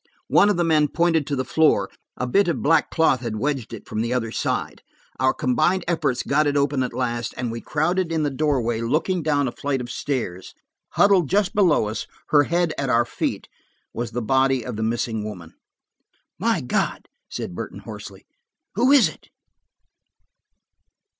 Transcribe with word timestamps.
One 0.29 0.49
of 0.49 0.57
the 0.57 0.63
men 0.63 0.87
pointed 0.87 1.27
to 1.27 1.35
the 1.35 1.45
floor; 1.45 1.87
a 2.17 2.25
bit 2.25 2.47
of 2.47 2.63
black 2.63 2.89
cloth 2.89 3.19
had 3.19 3.35
wedged 3.35 3.71
it, 3.71 3.87
from 3.87 4.01
the 4.01 4.11
other 4.11 4.31
side. 4.31 4.81
Our 5.19 5.31
combined 5.31 5.83
efforts 5.87 6.23
got 6.23 6.47
it 6.47 6.57
open 6.57 6.81
at 6.81 6.91
last, 6.91 7.35
and 7.37 7.51
we 7.51 7.61
crowded 7.61 8.11
in 8.11 8.23
the 8.23 8.31
doorway, 8.31 8.81
looking 8.81 9.21
down 9.21 9.47
a 9.47 9.51
flight 9.51 9.79
of 9.79 9.91
stairs. 9.91 10.55
Huddled 10.93 11.29
just 11.29 11.53
below 11.53 11.87
us, 11.87 12.07
her 12.29 12.45
head 12.45 12.73
at 12.79 12.89
our 12.89 13.05
feet, 13.05 13.47
was 13.93 14.09
the 14.09 14.23
body 14.23 14.65
of 14.65 14.75
the 14.75 14.81
missing 14.81 15.23
woman. 15.23 15.53
"My 16.39 16.61
God," 16.61 17.07
Burton 17.51 17.77
said 17.77 17.83
hoarsely, 17.85 18.25
"who 18.73 18.91
is 18.91 19.07
it?" 19.07 19.29